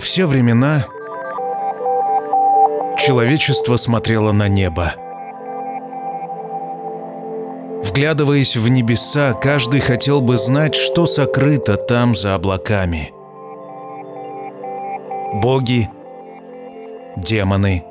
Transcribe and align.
Все 0.00 0.26
времена 0.26 0.86
человечество 2.96 3.76
смотрело 3.76 4.32
на 4.32 4.48
небо. 4.48 4.94
Вглядываясь 7.84 8.56
в 8.56 8.66
небеса, 8.68 9.34
каждый 9.34 9.80
хотел 9.80 10.22
бы 10.22 10.38
знать, 10.38 10.74
что 10.74 11.04
сокрыто 11.04 11.76
там 11.76 12.14
за 12.14 12.34
облаками. 12.34 13.12
Боги, 15.34 15.90
демоны, 17.16 17.84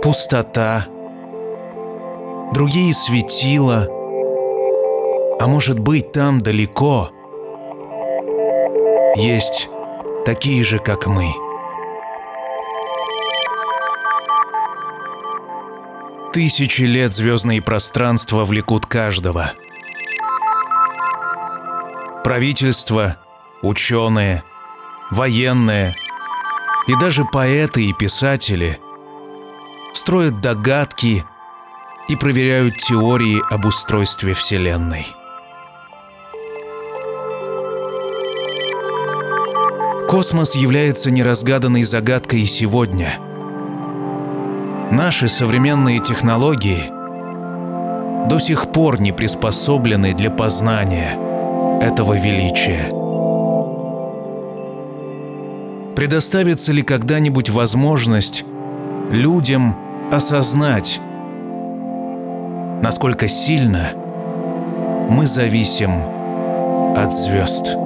пустота, 0.00 0.86
другие 2.54 2.94
светила, 2.94 3.88
а 5.40 5.46
может 5.48 5.80
быть 5.80 6.12
там 6.12 6.40
далеко 6.40 7.10
есть 9.16 9.68
такие 10.28 10.62
же, 10.62 10.78
как 10.78 11.06
мы. 11.06 11.32
Тысячи 16.34 16.82
лет 16.82 17.14
звездные 17.14 17.62
пространства 17.62 18.44
влекут 18.44 18.84
каждого. 18.84 19.52
Правительство, 22.24 23.16
ученые, 23.62 24.42
военные 25.10 25.96
и 26.88 26.94
даже 27.00 27.24
поэты 27.24 27.86
и 27.86 27.94
писатели 27.94 28.78
строят 29.94 30.42
догадки 30.42 31.24
и 32.08 32.16
проверяют 32.16 32.76
теории 32.76 33.40
об 33.50 33.64
устройстве 33.64 34.34
Вселенной. 34.34 35.06
Космос 40.08 40.54
является 40.54 41.10
неразгаданной 41.10 41.84
загадкой 41.84 42.40
и 42.40 42.46
сегодня. 42.46 43.18
Наши 44.90 45.28
современные 45.28 45.98
технологии 45.98 46.80
до 48.26 48.38
сих 48.38 48.72
пор 48.72 49.02
не 49.02 49.12
приспособлены 49.12 50.14
для 50.14 50.30
познания 50.30 51.10
этого 51.82 52.14
величия. 52.14 52.86
Предоставится 55.94 56.72
ли 56.72 56.82
когда-нибудь 56.82 57.50
возможность 57.50 58.46
людям 59.10 59.76
осознать, 60.10 61.02
насколько 62.80 63.28
сильно 63.28 63.90
мы 65.10 65.26
зависим 65.26 66.02
от 66.96 67.12
звезд? 67.12 67.76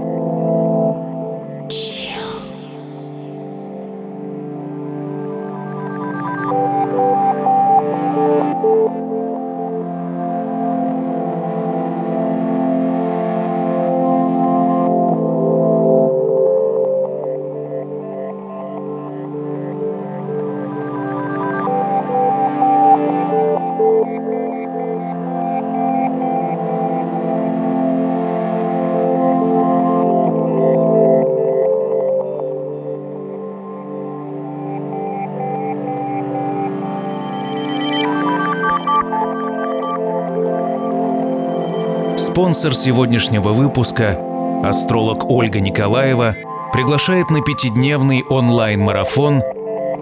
Спонсор 42.52 42.74
сегодняшнего 42.74 43.54
выпуска, 43.54 44.20
астролог 44.62 45.30
Ольга 45.30 45.58
Николаева, 45.58 46.36
приглашает 46.74 47.30
на 47.30 47.40
пятидневный 47.40 48.22
онлайн-марафон 48.28 49.42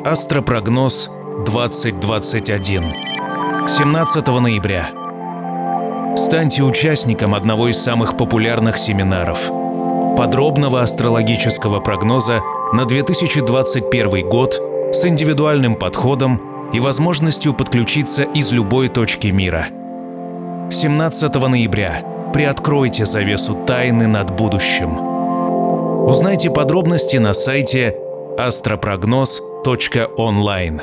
«Астропрогноз 0.05 1.11
2021» 1.47 3.69
17 3.69 4.27
ноября. 4.27 4.91
Станьте 6.17 6.65
участником 6.65 7.37
одного 7.37 7.69
из 7.69 7.81
самых 7.81 8.17
популярных 8.17 8.79
семинаров 8.79 9.53
подробного 10.17 10.83
астрологического 10.83 11.79
прогноза 11.79 12.41
на 12.73 12.85
2021 12.85 14.29
год 14.29 14.61
с 14.93 15.05
индивидуальным 15.05 15.77
подходом 15.77 16.43
и 16.73 16.81
возможностью 16.81 17.55
подключиться 17.55 18.25
из 18.25 18.51
любой 18.51 18.89
точки 18.89 19.29
мира. 19.29 19.69
17 20.73 21.35
ноября 21.35 22.10
приоткройте 22.33 23.07
завесу 23.07 23.55
тайны 23.67 24.07
над 24.07 24.37
будущим. 24.37 25.11
Узнайте 26.07 26.51
подробности 26.51 27.19
на 27.19 27.35
сайте 27.35 27.95
астропрогноз.онлайн. 28.39 30.81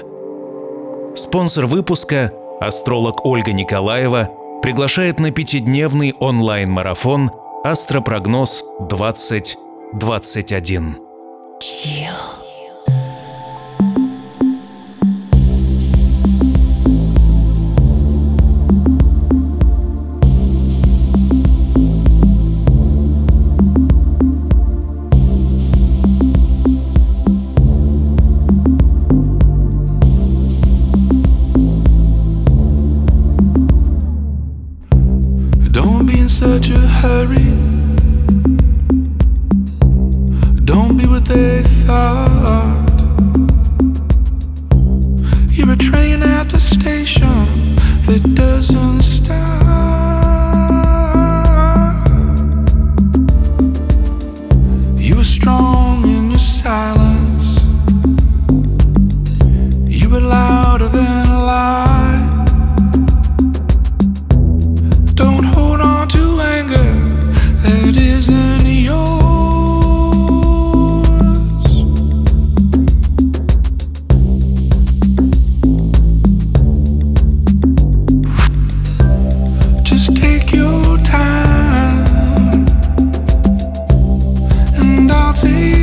Спонсор 1.16 1.66
выпуска, 1.66 2.32
астролог 2.62 3.26
Ольга 3.26 3.52
Николаева, 3.52 4.30
приглашает 4.62 5.20
на 5.20 5.32
пятидневный 5.32 6.14
онлайн-марафон 6.20 7.32
«Астропрогноз 7.64 8.64
2021». 8.90 10.96
Chill. 11.60 12.47
and 84.80 85.12
I'll 85.12 85.34
take 85.34 85.77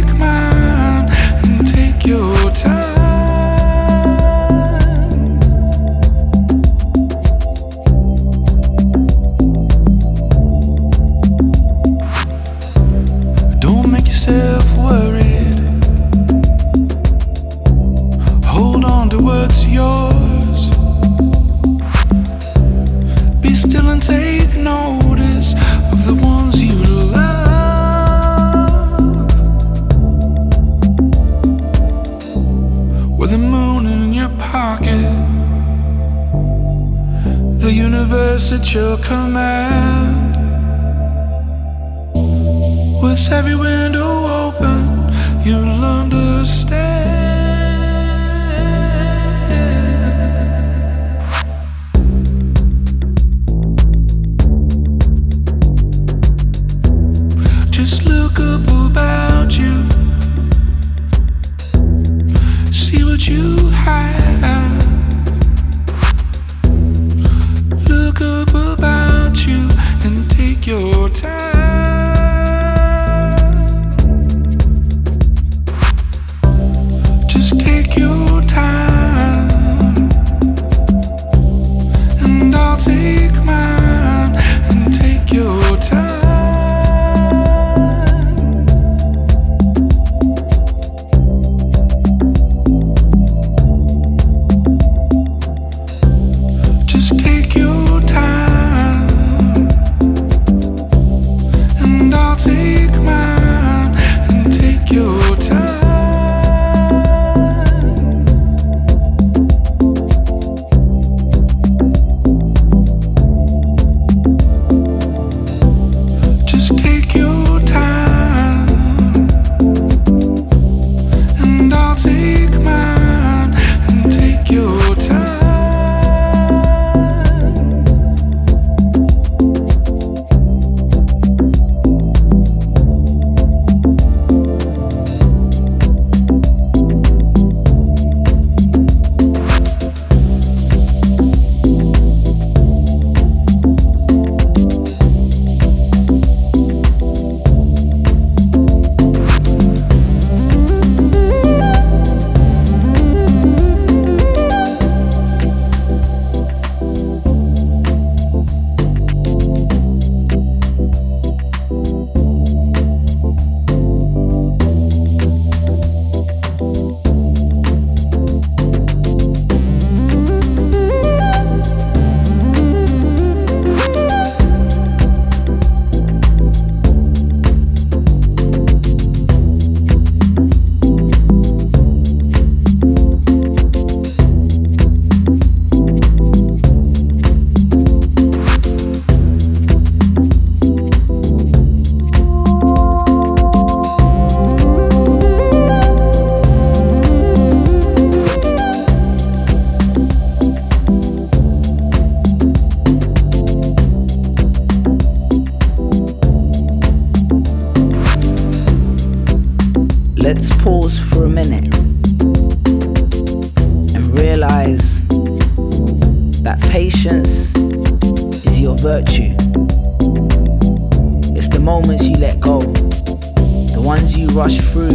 moments 221.64 222.06
you 222.06 222.14
let 222.16 222.38
go, 222.40 222.60
the 222.60 223.82
ones 223.82 224.14
you 224.18 224.28
rush 224.28 224.60
through 224.60 224.92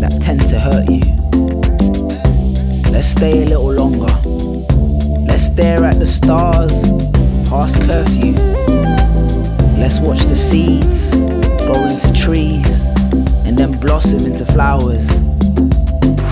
that 0.00 0.18
tend 0.20 0.40
to 0.48 0.58
hurt 0.58 0.90
you. 0.90 1.00
Let's 2.90 3.06
stay 3.06 3.44
a 3.44 3.46
little 3.46 3.72
longer. 3.72 4.12
Let's 5.24 5.44
stare 5.44 5.84
at 5.84 6.00
the 6.00 6.06
stars 6.06 6.90
past 7.48 7.80
curfew. 7.82 8.32
Let's 9.78 10.00
watch 10.00 10.22
the 10.24 10.34
seeds 10.34 11.12
grow 11.64 11.86
into 11.86 12.12
trees 12.12 12.86
and 13.46 13.56
then 13.56 13.78
blossom 13.78 14.26
into 14.26 14.44
flowers. 14.44 15.20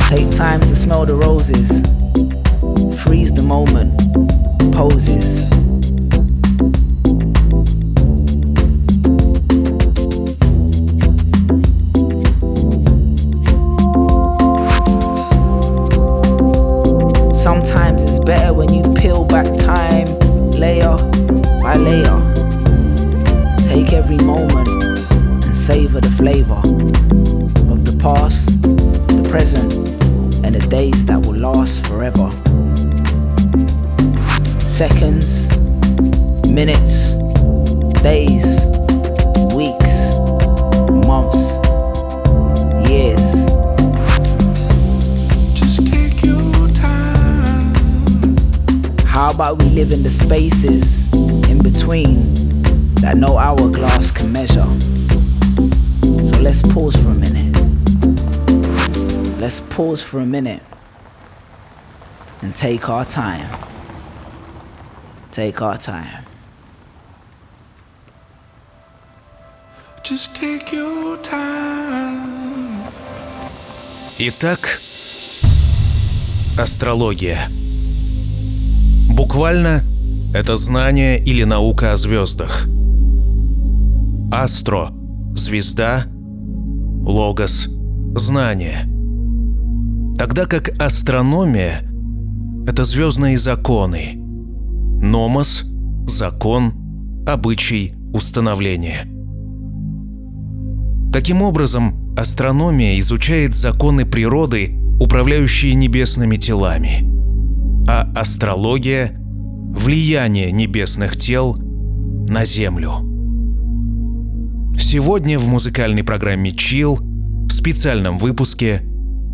Take 0.09 0.29
time 0.33 0.61
to 0.63 0.75
smell 0.75 1.07
the 1.07 1.15
roses. 1.15 1.83
Freeze 3.05 3.33
the 3.33 3.45
moment. 3.45 3.97
Poses. 4.75 5.60
Pause 59.81 60.03
for 60.03 60.21
a 60.21 60.27
minute 60.27 60.63
and 62.43 62.55
take 62.55 62.91
our 62.91 63.07
time. 63.07 63.49
Take 65.33 65.63
our 65.63 65.79
time. 65.79 66.23
Just 70.03 70.35
take 70.35 70.71
your 70.71 71.17
time. 71.23 72.83
Итак, 74.19 74.61
астрология. 76.59 77.39
Буквально 79.17 79.83
это 80.35 80.57
знание 80.57 81.19
или 81.19 81.45
наука 81.45 81.95
о 81.95 81.97
звездах. 81.97 82.67
Астро– 84.31 84.91
звезда, 85.35 86.05
логос– 87.03 87.69
знание. 88.15 88.90
Тогда 90.21 90.45
как 90.45 90.69
астрономия– 90.79 91.81
это 92.67 92.85
звездные 92.85 93.39
законы, 93.39 94.17
номос– 95.01 95.65
закон, 96.07 96.75
обычай, 97.27 97.95
установление. 98.13 99.07
Таким 101.11 101.41
образом, 101.41 102.15
астрономия 102.19 102.99
изучает 102.99 103.55
законы 103.55 104.05
природы, 104.05 104.79
управляющие 105.01 105.73
небесными 105.73 106.37
телами, 106.37 107.11
а 107.89 108.13
астрология– 108.15 109.13
влияние 109.73 110.53
небесных 110.53 111.17
тел 111.17 111.57
на 111.57 112.45
Землю. 112.45 112.91
Сегодня 114.79 115.39
в 115.39 115.49
музыкальной 115.49 116.05
программе 116.05 116.51
Chill 116.51 116.99
в 117.49 117.51
специальном 117.51 118.19
выпуске 118.19 118.83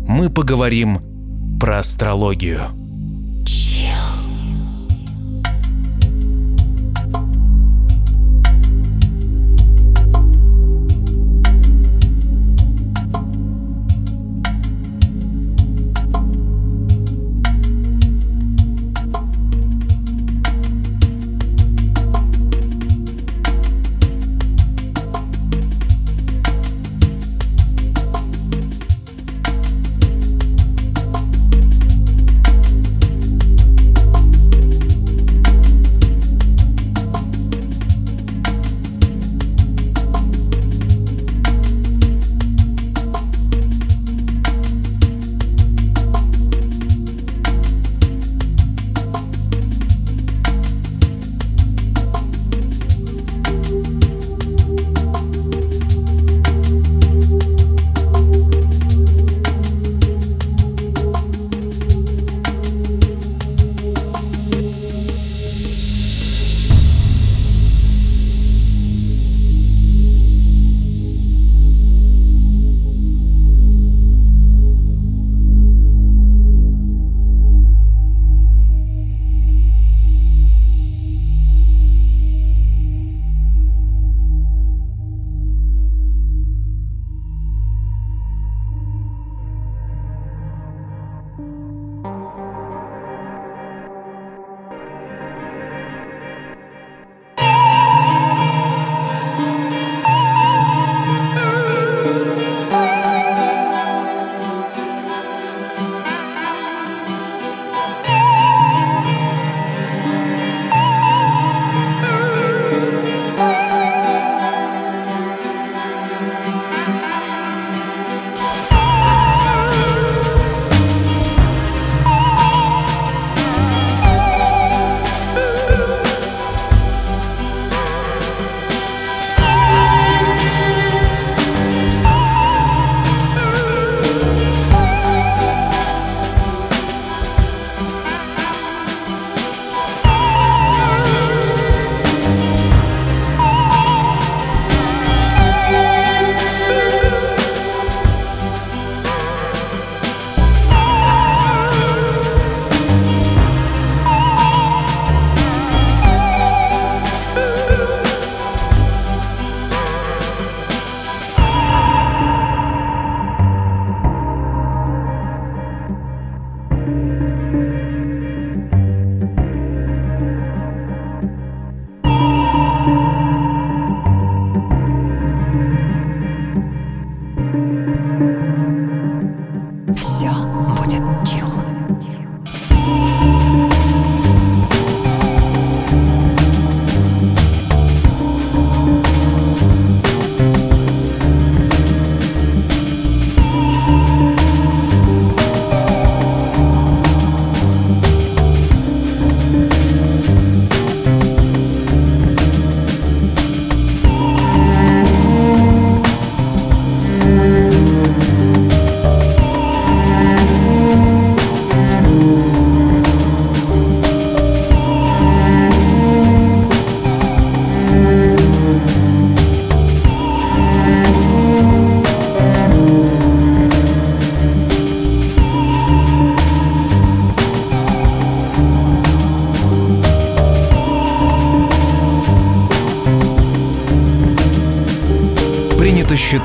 мы 0.07 0.29
поговорим 0.29 1.59
про 1.59 1.79
астрологию. 1.79 2.86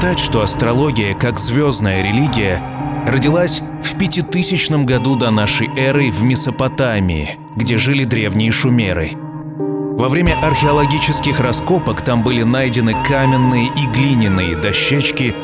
Считать, 0.03 0.19
что 0.19 0.43
астрология, 0.43 1.15
как 1.15 1.39
звездная 1.39 2.03
религия, 2.03 2.61
родилась 3.07 3.63
в 3.85 3.97
пятитысячном 3.97 4.85
году 4.85 5.15
до 5.15 5.31
нашей 5.31 5.71
эры 5.77 6.11
в 6.11 6.25
Месопотамии, 6.25 7.39
где 7.55 7.79
жили 7.79 8.03
древние 8.03 8.51
шумеры. 8.51 9.13
Во 9.15 10.09
время 10.09 10.35
археологических 10.43 11.39
раскопок 11.39 12.03
там 12.03 12.25
были 12.25 12.43
найдены 12.43 12.97
каменные 13.09 13.67
и 13.69 13.87
глиняные 13.95 14.57
дощечки 14.57 15.37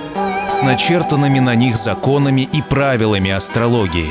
с 0.51 0.61
начертанными 0.61 1.39
на 1.39 1.55
них 1.55 1.77
законами 1.77 2.41
и 2.53 2.61
правилами 2.61 3.31
астрологии. 3.31 4.11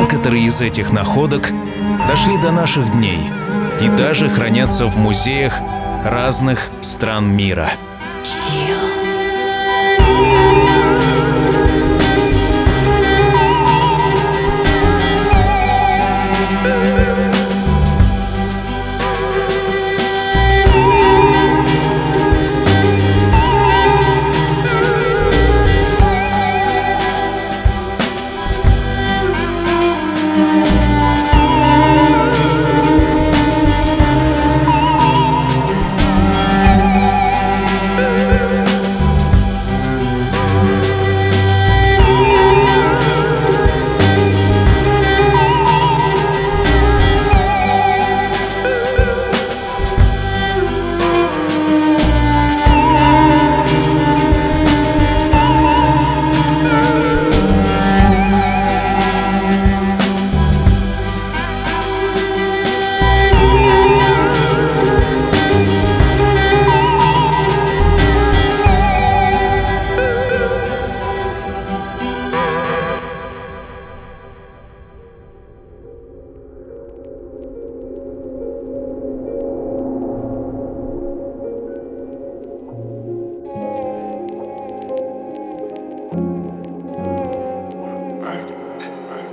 Некоторые 0.00 0.46
из 0.46 0.60
этих 0.60 0.92
находок 0.92 1.52
дошли 2.08 2.36
до 2.38 2.50
наших 2.50 2.90
дней 2.90 3.20
и 3.80 3.88
даже 3.90 4.28
хранятся 4.28 4.86
в 4.86 4.96
музеях 4.96 5.60
разных 6.04 6.70
стран 6.80 7.30
мира. 7.36 7.70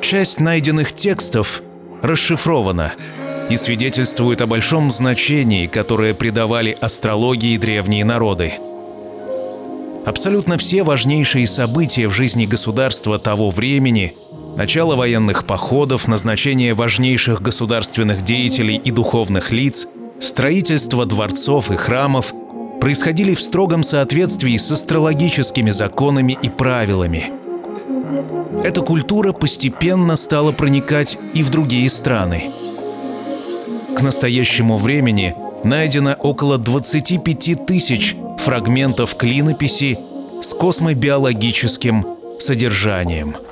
Часть 0.10 0.40
найденных 0.40 0.92
текстов 0.94 1.62
расшифрована 2.02 2.94
и 3.52 3.56
свидетельствует 3.56 4.42
о 4.42 4.48
большом 4.48 4.90
значении, 4.90 5.68
которое 5.68 6.16
придавали 6.16 6.76
астрологии 6.82 7.56
древние 7.58 8.04
народы. 8.04 8.54
Абсолютно 10.08 10.58
все 10.58 10.82
важнейшие 10.82 11.46
события 11.46 12.08
в 12.08 12.12
жизни 12.12 12.48
государства 12.48 13.20
того 13.20 13.52
времени– 13.52 14.16
начало 14.58 14.96
военных 14.96 15.46
походов, 15.46 16.08
назначение 16.08 16.74
важнейших 16.74 17.40
государственных 17.44 18.24
деятелей 18.24 18.78
и 18.78 18.90
духовных 18.90 19.52
лиц, 19.52 19.88
строительство 20.20 21.06
дворцов 21.06 21.70
и 21.70 21.76
храмов– 21.76 22.34
происходили 22.82 23.36
в 23.36 23.42
строгом 23.42 23.84
соответствии 23.84 24.58
с 24.58 24.72
астрологическими 24.72 25.70
законами 25.70 26.36
и 26.42 26.50
правилами. 26.50 27.39
Эта 28.64 28.82
культура 28.82 29.32
постепенно 29.32 30.16
стала 30.16 30.52
проникать 30.52 31.18
и 31.34 31.44
в 31.44 31.50
другие 31.50 31.90
страны. 31.90 32.52
К 33.96 34.02
настоящему 34.02 34.78
времени 34.78 35.36
найдено 35.64 36.14
около 36.14 36.58
25 36.58 37.66
тысяч 37.66 38.16
фрагментов 38.38 39.16
клинописи 39.16 40.00
с 40.42 40.54
космобиологическим 40.54 42.06
содержанием– 42.40 43.36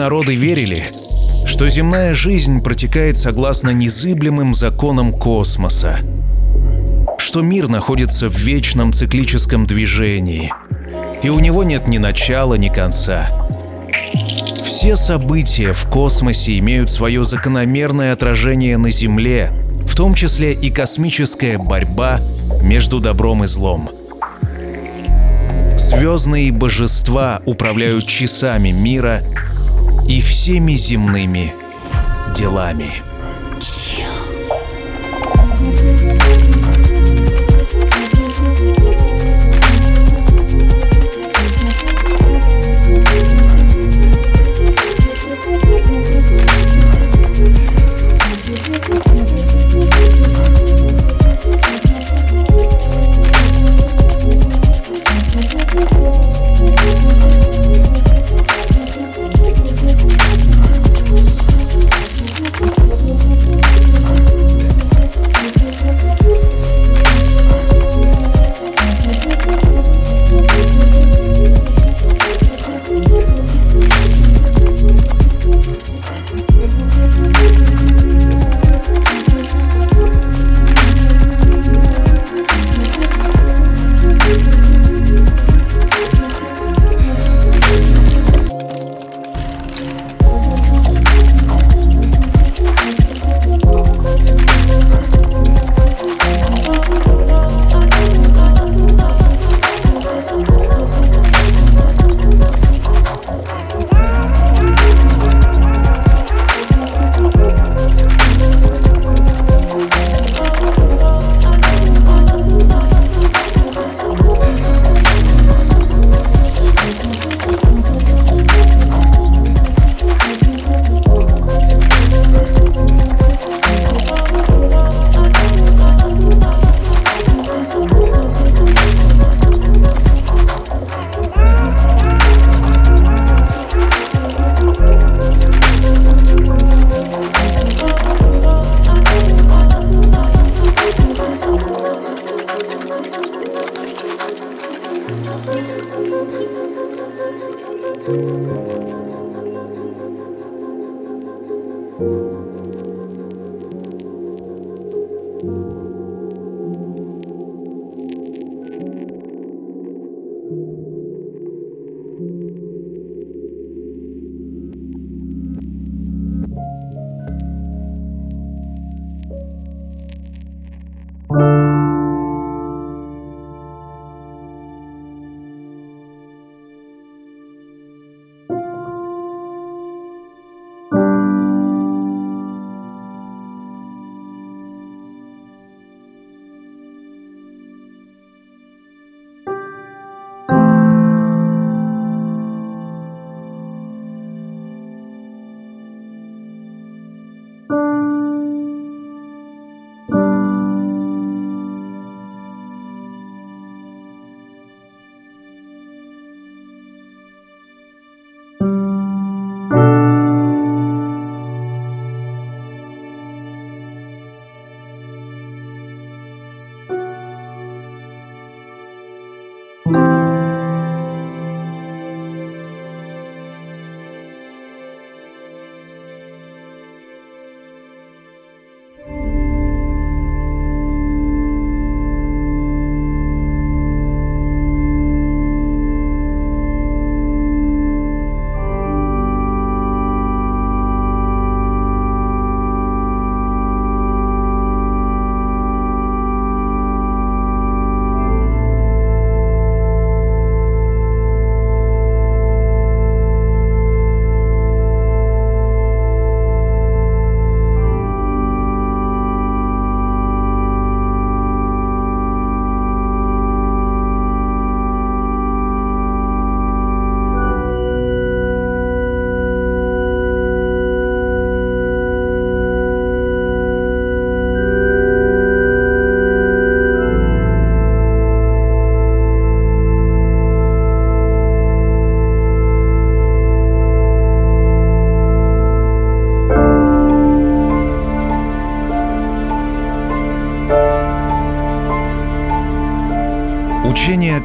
народы 0.00 0.34
верили, 0.34 0.84
что 1.44 1.68
земная 1.68 2.14
жизнь 2.14 2.62
протекает 2.62 3.18
согласно 3.18 3.70
незыблемым 3.70 4.54
законам 4.54 5.12
космоса, 5.12 5.98
что 7.30 7.42
мир 7.42 7.68
находится 7.68 8.28
в 8.28 8.34
вечном 8.34 8.92
циклическом 8.92 9.64
движении, 9.64 10.52
и 11.22 11.28
у 11.28 11.38
него 11.38 11.62
нет 11.62 11.86
ни 11.86 11.98
начала, 11.98 12.54
ни 12.54 12.66
конца. 12.66 13.30
Все 14.64 14.96
события 14.96 15.72
в 15.72 15.88
космосе 15.88 16.58
имеют 16.58 16.90
свое 16.90 17.22
закономерное 17.22 18.12
отражение 18.12 18.78
на 18.78 18.90
Земле, 18.90 19.52
в 19.86 19.94
том 19.94 20.14
числе 20.14 20.54
и 20.54 20.70
космическая 20.70 21.56
борьба 21.56 22.18
между 22.62 22.98
добром 22.98 23.44
и 23.44 23.46
злом. 23.46 23.90
Звездные 25.76 26.50
божества 26.50 27.42
управляют 27.46 28.08
часами 28.08 28.70
мира 28.70 29.22
и 30.04 30.20
всеми 30.20 30.72
земными 30.72 31.54
делами. 32.34 33.08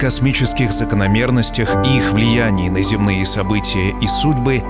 Космических 0.05 0.71
закономерностях 0.71 1.83
и 1.83 1.97
их 1.97 2.13
влиянии 2.13 2.69
на 2.69 2.83
земные 2.83 3.25
события 3.25 3.89
и 3.89 4.05
судьбы 4.05 4.61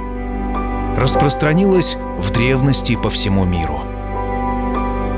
распространилось 0.95 1.97
в 2.17 2.31
древности 2.31 2.95
по 2.95 3.09
всему 3.09 3.43
миру. 3.43 3.81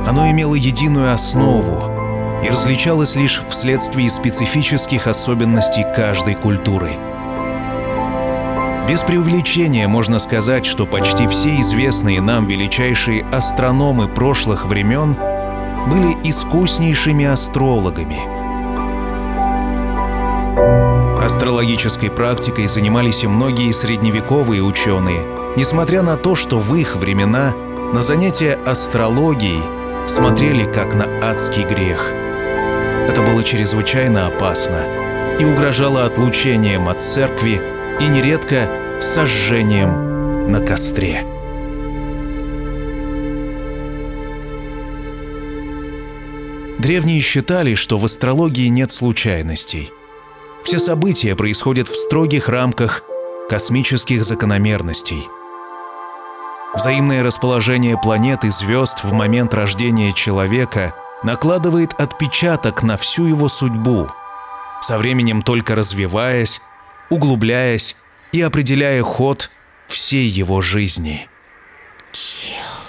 Оно 0.07 0.27
имело 0.31 0.55
единую 0.55 1.13
основу 1.13 2.41
и 2.43 2.49
различалось 2.49 3.15
лишь 3.15 3.43
вследствие 3.47 4.09
специфических 4.09 5.05
особенностей 5.05 5.85
каждой 5.95 6.33
культуры. 6.33 6.93
Без 8.89 9.03
преувеличения 9.03 9.87
можно 9.87 10.17
сказать, 10.17 10.65
что 10.65 10.87
почти 10.87 11.27
все 11.27 11.59
известные 11.59 12.21
нам 12.21 12.47
величайшие 12.47 13.23
астрономы 13.25 14.07
прошлых 14.07 14.65
времен 14.65 15.13
были 15.91 16.17
искуснейшими 16.27 17.25
астрологами– 17.25 18.17
Астрологической 21.27 22.09
практикой 22.09 22.67
занимались 22.67 23.25
и 23.25 23.27
многие 23.27 23.73
средневековые 23.73 24.63
ученые, 24.63 25.27
несмотря 25.57 26.01
на 26.01 26.15
то, 26.15 26.35
что 26.35 26.57
в 26.57 26.73
их 26.73 26.95
времена 26.95 27.51
на 27.93 28.01
занятия 28.01 28.53
астрологией 28.65 29.61
смотрели 30.07 30.63
как 30.71 30.93
на 30.93 31.05
адский 31.21 31.65
грех. 31.65 32.13
Это 33.09 33.21
было 33.23 33.43
чрезвычайно 33.43 34.27
опасно 34.27 34.85
и 35.37 35.43
угрожало 35.43 36.05
отлучением 36.05 36.87
от 36.87 37.01
церкви 37.01 37.61
и 37.99 38.07
нередко 38.07 38.69
сожжением 39.01 40.49
на 40.49 40.61
костре. 40.61 41.25
Древние 46.79 47.19
считали, 47.19 47.75
что 47.75 47.97
в 47.97 48.05
астрологии 48.05 48.67
нет 48.67 48.93
случайностей– 48.93 49.91
все 50.67 50.79
события 50.79 51.33
происходят 51.33 51.87
в 51.87 51.95
строгих 51.95 52.49
рамках 52.49 53.03
космических 53.47 54.25
закономерностей. 54.25 55.29
Взаимное 56.75 57.23
расположение 57.23 57.97
планет 57.97 58.43
и 58.43 58.49
звезд 58.49 59.05
в 59.05 59.13
момент 59.13 59.53
рождения 59.53 60.11
человека 60.11 60.93
накладывает 61.23 61.93
отпечаток 61.93 62.83
на 62.83 62.97
всю 62.97 63.27
его 63.27 63.47
судьбу, 63.47 64.09
со 64.81 64.97
временем 64.97 65.41
только 65.41 65.73
развиваясь, 65.73 66.59
углубляясь 67.09 67.95
и 68.33 68.41
определяя 68.41 69.01
ход 69.03 69.49
всей 69.87 70.27
его 70.27 70.59
жизни. 70.59 71.29
Chill. 72.11 72.86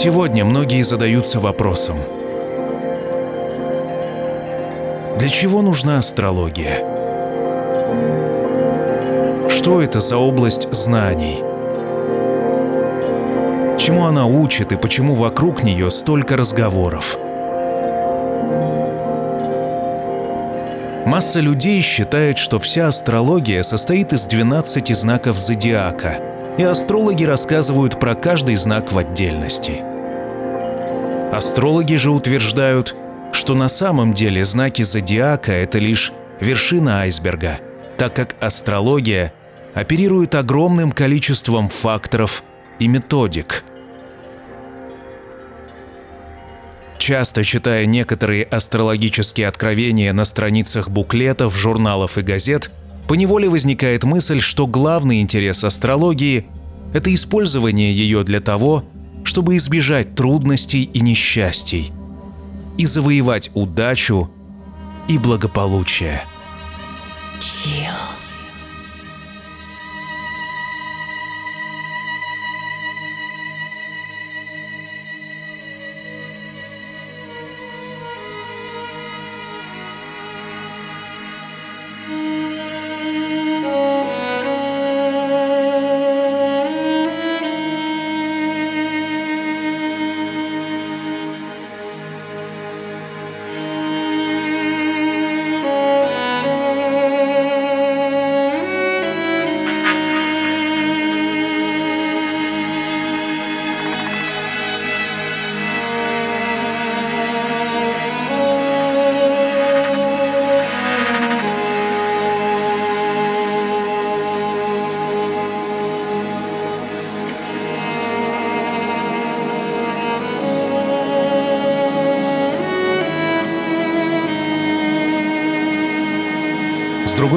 Сегодня 0.00 0.46
многие 0.46 0.80
задаются 0.80 1.40
вопросом. 1.40 1.98
Для 5.18 5.28
чего 5.28 5.60
нужна 5.60 5.98
астрология? 5.98 6.78
Что 9.50 9.82
это 9.82 10.00
за 10.00 10.16
область 10.16 10.72
знаний? 10.72 11.40
Чему 13.78 14.06
она 14.06 14.24
учит 14.24 14.72
и 14.72 14.76
почему 14.76 15.12
вокруг 15.12 15.62
нее 15.62 15.90
столько 15.90 16.38
разговоров? 16.38 17.18
Масса 21.04 21.40
людей 21.40 21.82
считает, 21.82 22.38
что 22.38 22.58
вся 22.58 22.88
астрология 22.88 23.62
состоит 23.62 24.14
из 24.14 24.24
12 24.24 24.96
знаков 24.96 25.36
зодиака, 25.36 26.14
и 26.56 26.62
астрологи 26.62 27.24
рассказывают 27.24 28.00
про 28.00 28.14
каждый 28.14 28.56
знак 28.56 28.92
в 28.92 28.96
отдельности. 28.96 29.89
Астрологи 31.32 31.94
же 31.94 32.10
утверждают, 32.10 32.96
что 33.32 33.54
на 33.54 33.68
самом 33.68 34.14
деле 34.14 34.44
знаки 34.44 34.82
зодиака— 34.82 35.52
это 35.52 35.78
лишь 35.78 36.12
вершина 36.40 37.02
айсберга, 37.02 37.60
так 37.96 38.14
как 38.14 38.34
астрология 38.42 39.32
оперирует 39.72 40.34
огромным 40.34 40.90
количеством 40.90 41.68
факторов 41.68 42.42
и 42.80 42.88
методик. 42.88 43.62
Часто 46.98 47.44
читая 47.44 47.86
некоторые 47.86 48.42
астрологические 48.42 49.46
откровения 49.46 50.12
на 50.12 50.24
страницах 50.24 50.90
буклетов, 50.90 51.56
журналов 51.56 52.18
и 52.18 52.22
газет, 52.22 52.72
поневоле 53.06 53.48
возникает 53.48 54.02
мысль, 54.02 54.40
что 54.40 54.66
главный 54.66 55.20
интерес 55.20 55.62
астрологии– 55.62 56.46
это 56.92 57.14
использование 57.14 57.92
ее 57.92 58.24
для 58.24 58.40
того, 58.40 58.84
чтобы 59.30 59.56
избежать 59.58 60.16
трудностей 60.16 60.82
и 60.82 61.00
несчастий 61.00 61.92
и 62.76 62.84
завоевать 62.84 63.52
удачу 63.54 64.28
и 65.06 65.18
благополучие. 65.18 66.24
Chill. 67.38 67.94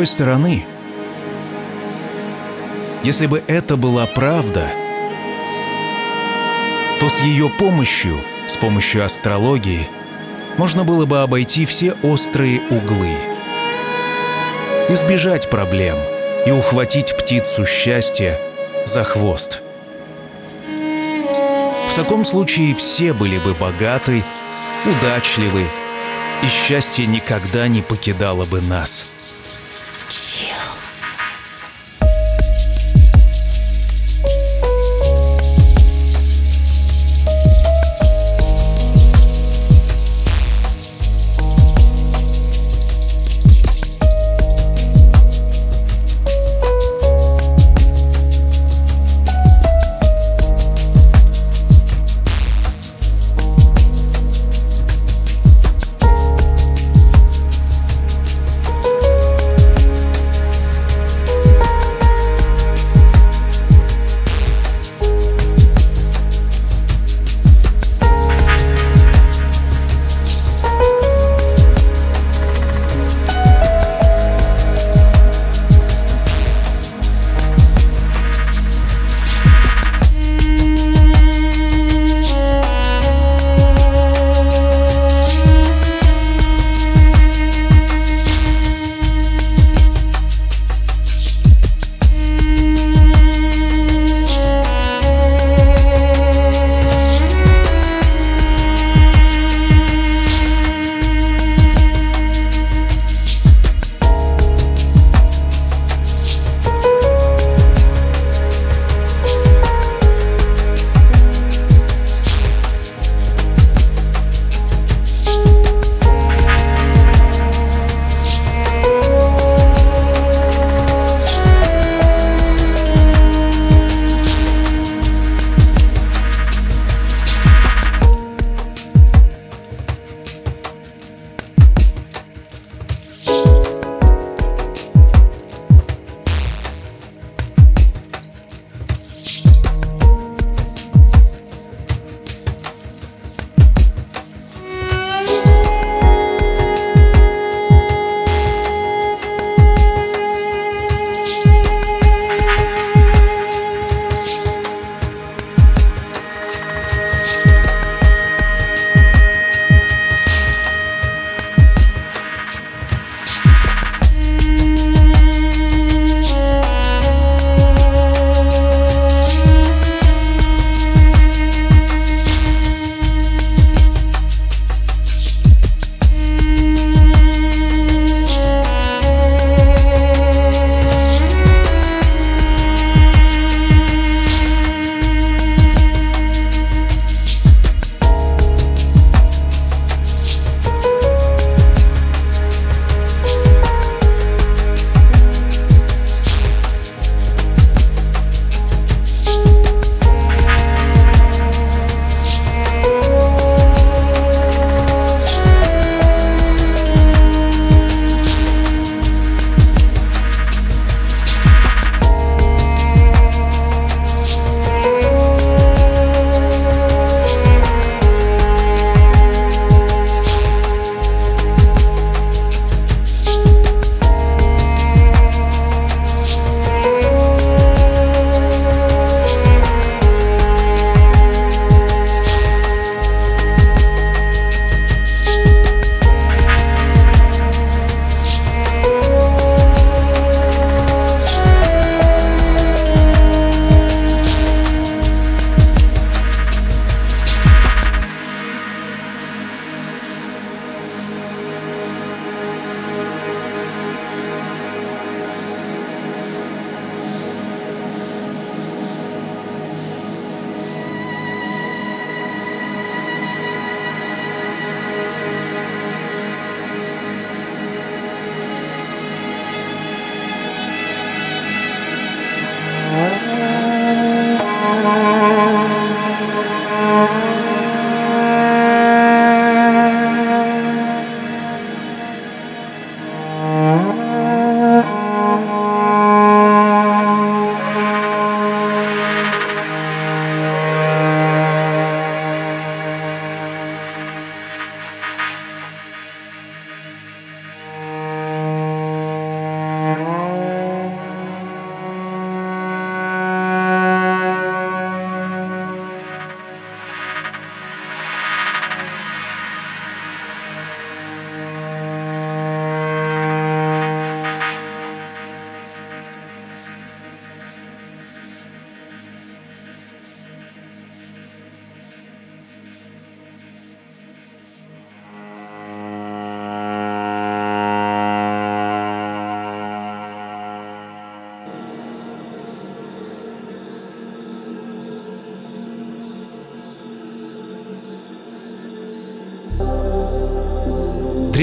Другой 0.03 0.07
стороны, 0.07 0.65
если 3.03 3.25
бы 3.27 3.41
это 3.47 3.77
была 3.77 4.05
правда, 4.05 4.67
то 6.99 7.09
с 7.09 7.21
ее 7.21 7.49
помощью, 7.49 8.17
с 8.47 8.57
помощью 8.57 9.05
астрологии, 9.05 9.87
можно 10.57 10.83
было 10.83 11.05
бы 11.05 11.21
обойти 11.21 11.65
все 11.65 11.95
острые 12.03 12.59
углы, 12.69 13.15
избежать 14.89 15.49
проблем 15.49 15.97
и 16.45 16.51
ухватить 16.51 17.15
птицу 17.17 17.65
счастья 17.65 18.37
за 18.85 19.05
хвост. 19.05 19.61
В 21.89 21.93
таком 21.95 22.25
случае 22.25 22.75
все 22.75 23.13
были 23.13 23.37
бы 23.37 23.53
богаты, 23.53 24.21
удачливы, 24.85 25.63
и 26.43 26.47
счастье 26.47 27.05
никогда 27.05 27.69
не 27.69 27.81
покидало 27.81 28.43
бы 28.45 28.59
нас. 28.59 29.05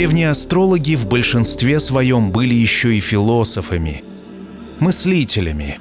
Древние 0.01 0.31
астрологи 0.31 0.95
в 0.95 1.09
большинстве 1.09 1.79
своем 1.79 2.33
были 2.33 2.55
еще 2.55 2.97
и 2.97 3.01
философами, 3.01 4.03
мыслителями 4.79 5.79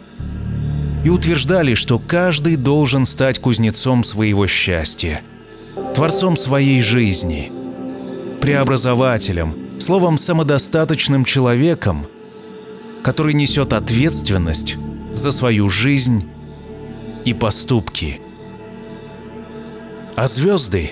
и 1.06 1.10
утверждали, 1.10 1.74
что 1.74 2.00
каждый 2.00 2.58
должен 2.58 3.06
стать 3.06 3.40
кузнецом 3.40 4.04
своего 4.04 4.46
счастья, 4.46 5.22
творцом 5.96 6.36
своей 6.36 6.82
жизни, 6.82 7.50
преобразователем, 8.42 9.80
словом, 9.80 10.18
самодостаточным 10.18 11.24
человеком, 11.24 12.06
который 13.04 13.34
несет 13.34 13.72
ответственность 13.72 14.76
за 15.14 15.32
свою 15.32 15.70
жизнь 15.70 16.28
и 17.24 17.34
поступки. 17.34 18.20
А 20.18 20.28
звезды, 20.28 20.92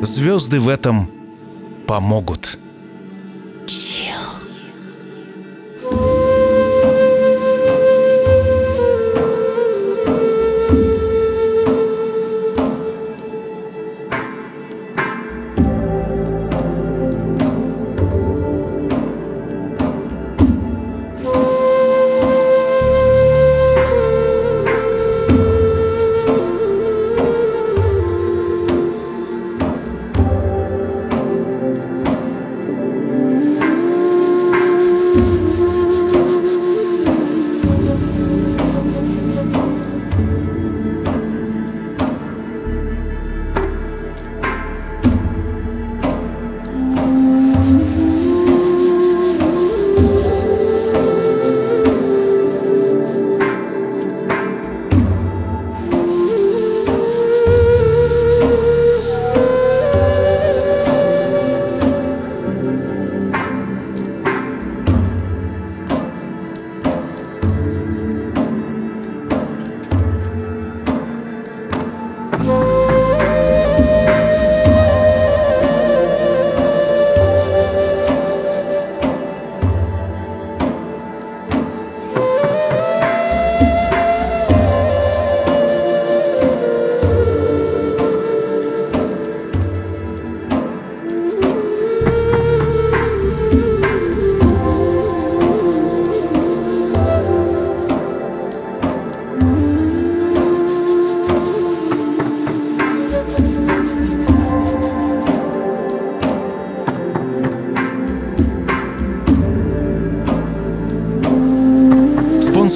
звезды 0.00 0.58
в 0.58 0.70
этом 0.70 1.10
помогут. 1.86 2.58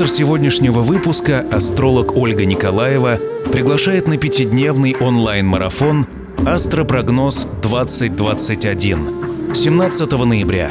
Спонсор 0.01 0.17
сегодняшнего 0.17 0.81
выпуска, 0.81 1.45
астролог 1.53 2.17
Ольга 2.17 2.47
Николаева, 2.47 3.21
приглашает 3.53 4.09
на 4.09 4.17
пятидневный 4.17 4.97
онлайн-марафон 4.97 6.07
«Астропрогноз 6.47 7.47
2021» 7.61 9.55
17 9.55 10.13
ноября. 10.25 10.71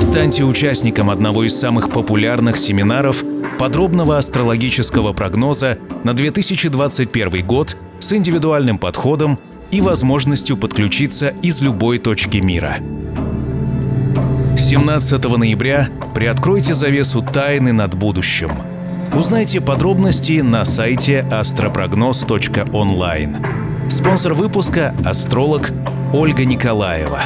Станьте 0.00 0.44
участником 0.44 1.10
одного 1.10 1.44
из 1.44 1.54
самых 1.54 1.90
популярных 1.90 2.56
семинаров 2.56 3.22
подробного 3.58 4.16
астрологического 4.16 5.12
прогноза 5.12 5.76
на 6.02 6.14
2021 6.14 7.46
год 7.46 7.76
с 7.98 8.10
индивидуальным 8.14 8.78
подходом 8.78 9.38
и 9.70 9.82
возможностью 9.82 10.56
подключиться 10.56 11.34
из 11.42 11.60
любой 11.60 11.98
точки 11.98 12.38
мира. 12.38 12.78
17 14.72 15.36
ноября 15.36 15.90
приоткройте 16.14 16.72
завесу 16.72 17.20
тайны 17.20 17.74
над 17.74 17.94
будущим. 17.94 18.50
Узнайте 19.12 19.60
подробности 19.60 20.40
на 20.40 20.64
сайте 20.64 21.26
астропрогноз.онлайн. 21.30 23.36
Спонсор 23.90 24.32
выпуска– 24.32 24.94
астролог 25.04 25.72
Ольга 26.14 26.46
Николаева. 26.46 27.20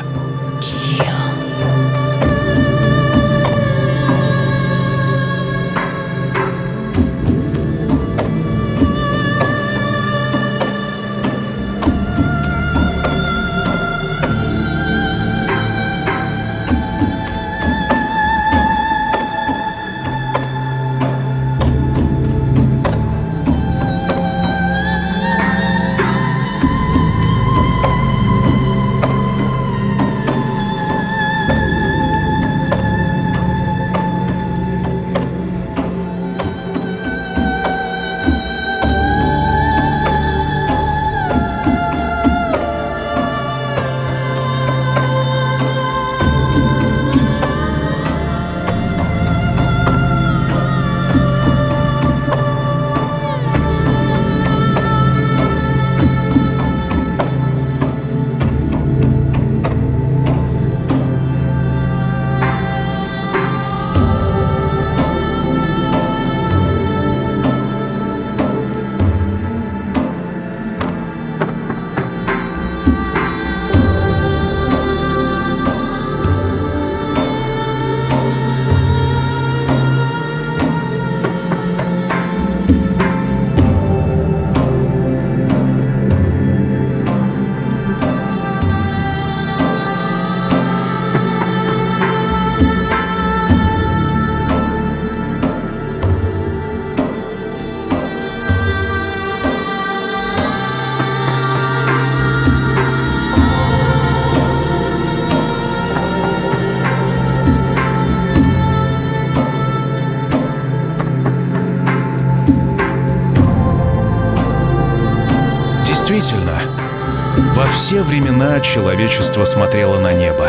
Во 116.17 117.67
все 117.67 118.03
времена 118.03 118.59
человечество 118.61 119.45
смотрело 119.45 119.99
на 119.99 120.14
небо. 120.14 120.49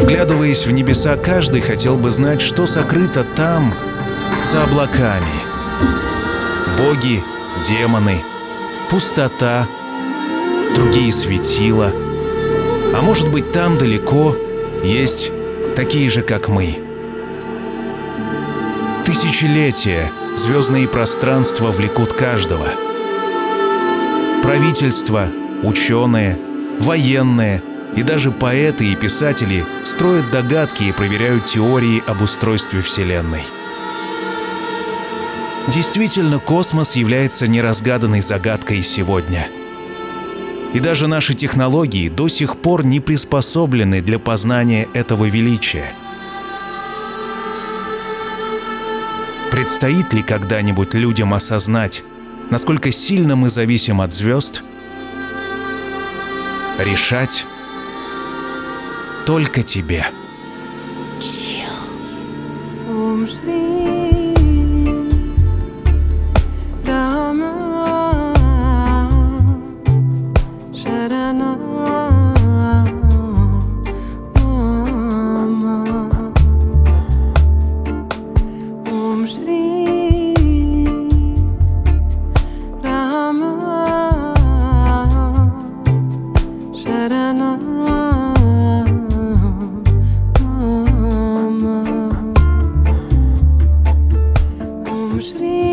Вглядываясь 0.00 0.64
в 0.64 0.70
небеса, 0.70 1.18
каждый 1.18 1.60
хотел 1.60 1.98
бы 1.98 2.10
знать, 2.10 2.40
что 2.40 2.66
сокрыто 2.66 3.22
там, 3.22 3.74
за 4.44 4.64
облаками. 4.64 5.42
Боги, 6.78 7.22
демоны, 7.68 8.24
пустота, 8.88 9.68
другие 10.74 11.12
светила. 11.12 11.92
А 12.94 13.02
может 13.02 13.30
быть, 13.30 13.52
там 13.52 13.76
далеко 13.76 14.34
есть 14.82 15.30
такие 15.76 16.08
же, 16.08 16.22
как 16.22 16.48
мы. 16.48 16.78
Тысячелетия 19.04 20.10
звездные 20.36 20.88
пространства 20.88 21.70
влекут 21.70 22.14
каждого. 22.14 22.68
Правительства, 24.42 25.28
ученые, 25.62 26.38
военные 26.80 27.62
и 27.96 28.02
даже 28.02 28.30
поэты 28.32 28.92
и 28.92 28.96
писатели 28.96 29.64
строят 29.84 30.30
догадки 30.30 30.84
и 30.84 30.92
проверяют 30.92 31.44
теории 31.44 32.02
об 32.06 32.22
устройстве 32.22 32.80
Вселенной. 32.82 33.44
Действительно, 35.68 36.40
космос 36.40 36.96
является 36.96 37.46
неразгаданной 37.46 38.20
загадкой 38.20 38.82
сегодня. 38.82 39.46
И 40.74 40.80
даже 40.80 41.06
наши 41.06 41.34
технологии 41.34 42.08
до 42.08 42.28
сих 42.28 42.56
пор 42.56 42.84
не 42.84 42.98
приспособлены 42.98 44.00
для 44.00 44.18
познания 44.18 44.88
этого 44.92 45.26
величия. 45.26 45.92
Предстоит 49.52 50.12
ли 50.14 50.22
когда-нибудь 50.22 50.94
людям 50.94 51.34
осознать, 51.34 52.02
насколько 52.52 52.92
сильно 52.92 53.34
мы 53.34 53.48
зависим 53.48 54.02
от 54.02 54.12
звезд? 54.12 54.62
Решать 56.78 57.46
только 59.24 59.62
тебе. 59.62 60.04
Jesús. 95.22 95.71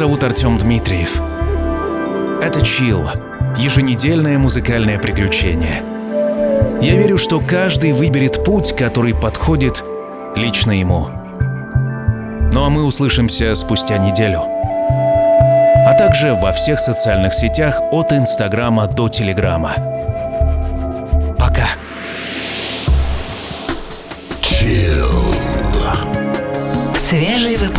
Зовут 0.00 0.24
Артем 0.24 0.56
Дмитриев. 0.56 1.20
Это 2.40 2.64
Чил, 2.64 3.06
еженедельное 3.58 4.38
музыкальное 4.38 4.98
приключение. 4.98 5.82
Я 6.80 6.96
верю, 6.96 7.18
что 7.18 7.38
каждый 7.38 7.92
выберет 7.92 8.42
путь, 8.42 8.74
который 8.74 9.12
подходит 9.12 9.84
лично 10.36 10.70
ему. 10.70 11.08
Ну 12.54 12.64
а 12.64 12.70
мы 12.70 12.84
услышимся 12.84 13.54
спустя 13.54 13.98
неделю. 13.98 14.40
А 15.86 15.94
также 15.98 16.32
во 16.32 16.52
всех 16.52 16.80
социальных 16.80 17.34
сетях 17.34 17.82
от 17.92 18.10
Инстаграма 18.14 18.86
до 18.86 19.10
Телеграма. 19.10 19.74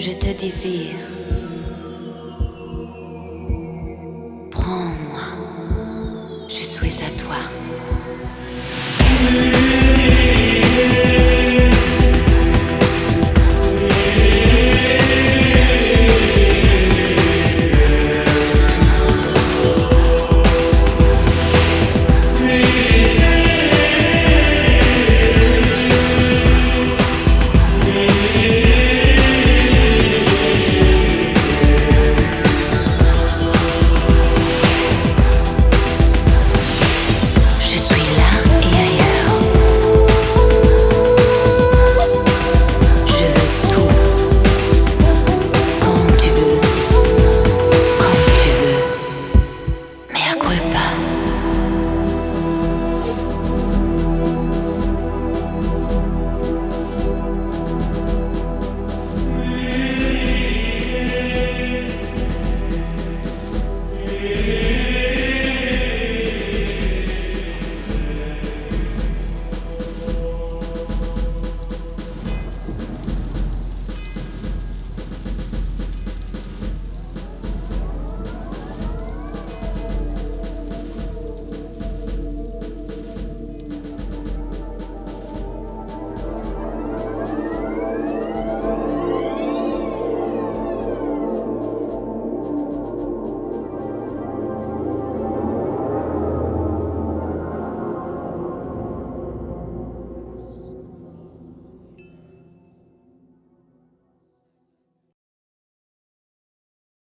je 0.00 0.12
te 0.12 0.32
désire. 0.32 1.09